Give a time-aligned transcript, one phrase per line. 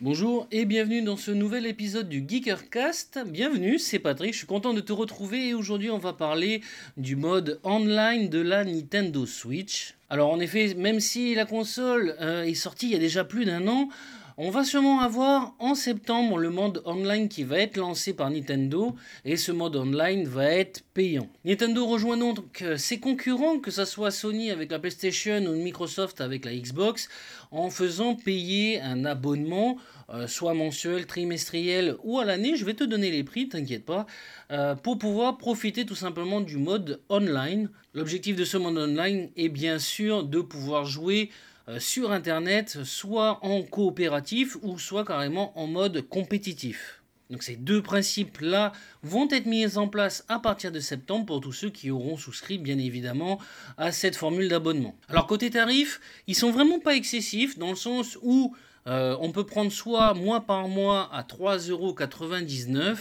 [0.00, 3.18] Bonjour et bienvenue dans ce nouvel épisode du Geekercast.
[3.26, 6.62] Bienvenue, c'est Patrick, je suis content de te retrouver et aujourd'hui on va parler
[6.96, 9.96] du mode online de la Nintendo Switch.
[10.08, 13.44] Alors en effet, même si la console euh, est sortie il y a déjà plus
[13.44, 13.88] d'un an,
[14.40, 18.94] on va sûrement avoir en septembre le mode online qui va être lancé par Nintendo
[19.24, 21.28] et ce mode online va être payant.
[21.44, 26.20] Nintendo rejoint donc euh, ses concurrents, que ce soit Sony avec la PlayStation ou Microsoft
[26.20, 27.08] avec la Xbox,
[27.50, 29.76] en faisant payer un abonnement,
[30.10, 32.54] euh, soit mensuel, trimestriel ou à l'année.
[32.54, 34.06] Je vais te donner les prix, t'inquiète pas,
[34.52, 37.70] euh, pour pouvoir profiter tout simplement du mode online.
[37.92, 41.30] L'objectif de ce mode online est bien sûr de pouvoir jouer
[41.78, 46.98] sur Internet, soit en coopératif ou soit carrément en mode compétitif.
[47.30, 48.72] Donc ces deux principes-là
[49.02, 52.56] vont être mis en place à partir de septembre pour tous ceux qui auront souscrit
[52.56, 53.38] bien évidemment
[53.76, 54.96] à cette formule d'abonnement.
[55.08, 59.44] Alors côté tarif, ils sont vraiment pas excessifs dans le sens où euh, on peut
[59.44, 62.96] prendre soit mois par mois à 3,99€,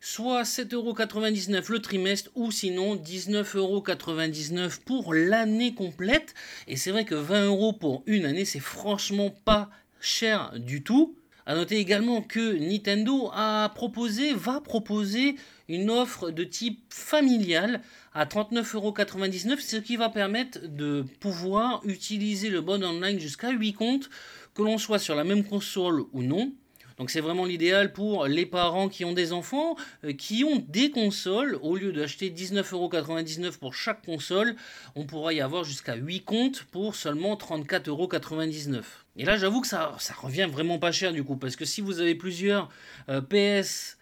[0.00, 6.34] soit 7,99€ le trimestre ou sinon 19,99€ pour l'année complète.
[6.66, 11.14] Et c'est vrai que 20€ pour une année, c'est franchement pas cher du tout.
[11.46, 15.36] A noter également que Nintendo a proposé, va proposer
[15.68, 17.80] une offre de type familial
[18.14, 24.10] à 39,99€, ce qui va permettre de pouvoir utiliser le bon online jusqu'à 8 comptes,
[24.54, 26.52] que l'on soit sur la même console ou non.
[27.00, 30.90] Donc c'est vraiment l'idéal pour les parents qui ont des enfants, euh, qui ont des
[30.90, 31.58] consoles.
[31.62, 34.54] Au lieu d'acheter 19,99€ pour chaque console,
[34.94, 38.82] on pourra y avoir jusqu'à 8 comptes pour seulement 34,99€.
[39.16, 42.00] Et là j'avoue que ça, revient vraiment pas cher du coup, parce que si vous
[42.00, 42.68] avez plusieurs
[43.08, 43.96] euh, PS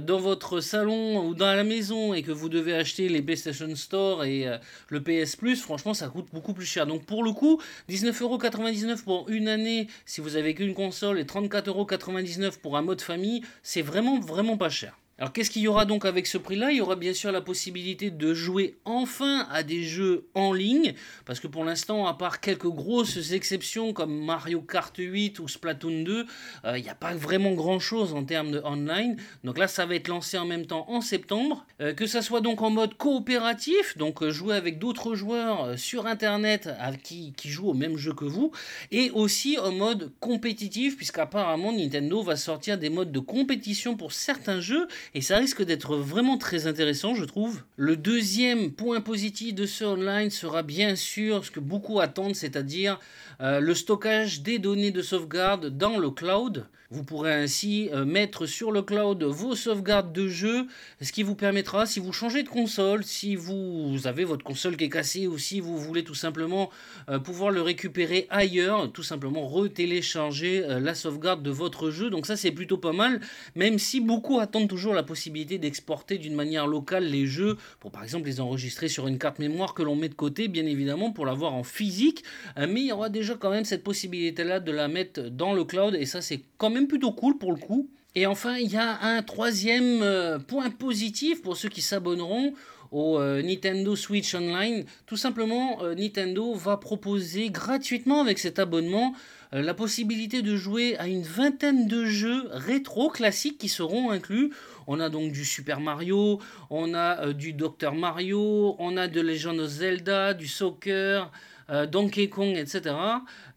[0.00, 4.24] dans votre salon ou dans la maison et que vous devez acheter les PlayStation Store
[4.24, 6.86] et euh, le PS Plus, franchement, ça coûte beaucoup plus cher.
[6.86, 12.58] Donc pour le coup, 19,99€ pour une année si vous avez qu'une console et 34,99€
[12.58, 14.96] pour un mode famille, c'est vraiment, vraiment pas cher.
[15.18, 16.72] Alors qu'est-ce qu'il y aura donc avec ce prix-là?
[16.72, 20.92] Il y aura bien sûr la possibilité de jouer enfin à des jeux en ligne,
[21.24, 26.02] parce que pour l'instant, à part quelques grosses exceptions comme Mario Kart 8 ou Splatoon
[26.02, 26.26] 2,
[26.66, 29.16] euh, il n'y a pas vraiment grand-chose en termes de online.
[29.42, 31.64] Donc là, ça va être lancé en même temps en septembre.
[31.80, 36.06] Euh, que ça soit donc en mode coopératif, donc euh, jouer avec d'autres joueurs sur
[36.06, 36.68] Internet
[37.02, 38.52] qui, qui jouent au même jeu que vous,
[38.90, 44.60] et aussi en mode compétitif, puisqu'apparemment Nintendo va sortir des modes de compétition pour certains
[44.60, 47.62] jeux et ça risque d'être vraiment très intéressant, je trouve.
[47.76, 52.98] Le deuxième point positif de ce online sera bien sûr ce que beaucoup attendent, c'est-à-dire
[53.40, 56.66] euh, le stockage des données de sauvegarde dans le cloud.
[56.90, 60.66] Vous pourrez ainsi euh, mettre sur le cloud vos sauvegardes de jeu,
[61.00, 64.84] ce qui vous permettra, si vous changez de console, si vous avez votre console qui
[64.84, 66.70] est cassée ou si vous voulez tout simplement
[67.08, 72.08] euh, pouvoir le récupérer ailleurs, tout simplement retélécharger la sauvegarde de votre jeu.
[72.08, 73.20] Donc ça c'est plutôt pas mal,
[73.56, 78.04] même si beaucoup attendent toujours la possibilité d'exporter d'une manière locale les jeux pour par
[78.04, 81.26] exemple les enregistrer sur une carte mémoire que l'on met de côté, bien évidemment, pour
[81.26, 82.22] l'avoir en physique.
[82.56, 85.94] mais il y aura déjà quand même cette possibilité-là de la mettre dans le cloud
[85.94, 87.88] et ça c'est quand même plutôt cool pour le coup.
[88.16, 92.54] Et enfin, il y a un troisième euh, point positif pour ceux qui s'abonneront
[92.90, 94.86] au euh, Nintendo Switch Online.
[95.04, 99.14] Tout simplement, euh, Nintendo va proposer gratuitement avec cet abonnement
[99.52, 104.52] la possibilité de jouer à une vingtaine de jeux rétro classiques qui seront inclus.
[104.88, 109.60] On a donc du Super Mario, on a du Dr Mario, on a de Legend
[109.60, 111.30] of Zelda, du Soccer,
[111.68, 112.94] Donkey Kong, etc.,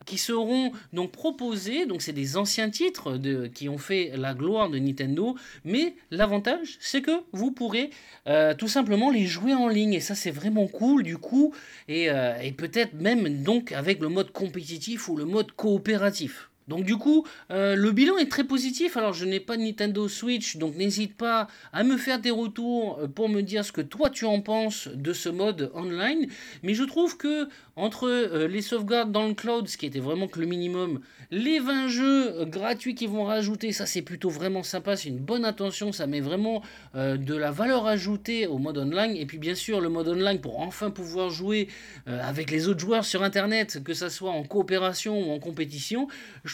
[0.06, 1.86] qui seront donc proposés.
[1.86, 5.36] Donc, c'est des anciens titres de, qui ont fait la gloire de Nintendo.
[5.66, 7.92] Mais l'avantage, c'est que vous pourrez
[8.28, 9.94] euh, tout simplement les jouer en ligne.
[9.94, 11.54] Et ça, c'est vraiment cool du coup.
[11.88, 16.50] Et, euh, et peut-être même donc avec le mode compétitif ou le mode coopératif.
[16.70, 18.96] Donc du coup, euh, le bilan est très positif.
[18.96, 23.00] Alors je n'ai pas de Nintendo Switch, donc n'hésite pas à me faire des retours
[23.02, 26.28] euh, pour me dire ce que toi tu en penses de ce mode online.
[26.62, 30.28] Mais je trouve que entre euh, les sauvegardes dans le cloud, ce qui était vraiment
[30.28, 31.00] que le minimum,
[31.32, 35.46] les 20 jeux gratuits qu'ils vont rajouter, ça c'est plutôt vraiment sympa, c'est une bonne
[35.46, 36.62] attention, ça met vraiment
[36.96, 39.16] de la valeur ajoutée au mode online.
[39.16, 41.68] Et puis bien sûr le mode online pour enfin pouvoir jouer
[42.08, 46.08] avec les autres joueurs sur Internet, que ça soit en coopération ou en compétition.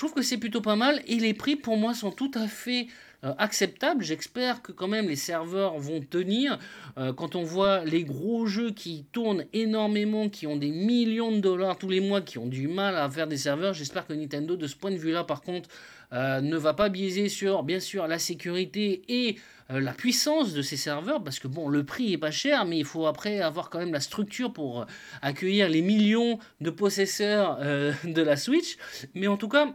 [0.05, 2.85] Trouve que c'est plutôt pas mal et les prix pour moi sont tout à fait
[3.23, 4.03] euh, acceptables.
[4.03, 6.59] J'espère que quand même les serveurs vont tenir.
[6.99, 11.39] Euh, quand on voit les gros jeux qui tournent énormément, qui ont des millions de
[11.39, 14.55] dollars tous les mois, qui ont du mal à faire des serveurs, j'espère que Nintendo
[14.55, 15.69] de ce point de vue-là par contre
[16.13, 19.37] euh, ne va pas biaiser sur bien sûr la sécurité et
[19.67, 22.85] la puissance de ces serveurs parce que bon le prix est pas cher mais il
[22.85, 24.85] faut après avoir quand même la structure pour
[25.23, 27.57] accueillir les millions de possesseurs
[28.03, 28.77] de la Switch
[29.15, 29.73] mais en tout cas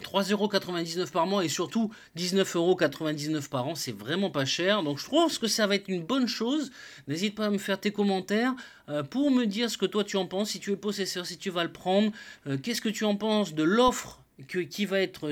[0.00, 4.82] 3,99€ par mois et surtout 19,99€ par an, c'est vraiment pas cher.
[4.82, 6.70] Donc je trouve que ça va être une bonne chose.
[7.08, 8.54] N'hésite pas à me faire tes commentaires
[8.88, 11.36] euh, pour me dire ce que toi tu en penses, si tu es possesseur, si
[11.36, 12.10] tu vas le prendre,
[12.46, 15.30] euh, qu'est-ce que tu en penses de l'offre qui va être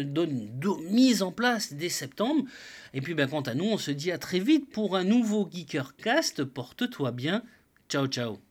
[0.90, 2.44] mise en place dès septembre.
[2.94, 5.48] Et puis ben, quant à nous, on se dit à très vite pour un nouveau
[5.50, 6.44] Geekercast.
[6.44, 7.42] Porte-toi bien.
[7.88, 8.49] Ciao ciao.